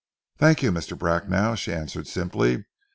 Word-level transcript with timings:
"Thank 0.39 0.63
you, 0.63 0.71
Mr. 0.71 0.97
Bracknell," 0.97 1.53
she 1.55 1.71
answered 1.71 2.07
simply. 2.07 2.65